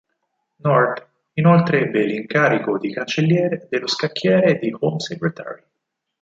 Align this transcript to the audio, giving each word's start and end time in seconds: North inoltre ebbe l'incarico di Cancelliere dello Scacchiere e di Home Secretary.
North 0.65 1.03
inoltre 1.33 1.81
ebbe 1.81 2.03
l'incarico 2.03 2.79
di 2.79 2.91
Cancelliere 2.91 3.67
dello 3.69 3.85
Scacchiere 3.85 4.55
e 4.57 4.57
di 4.57 4.75
Home 4.79 4.99
Secretary. 4.99 5.61